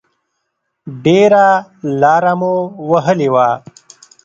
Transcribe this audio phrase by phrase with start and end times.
[1.03, 1.45] ډېره
[2.01, 2.55] لاره مو
[2.91, 3.49] وهلې وه.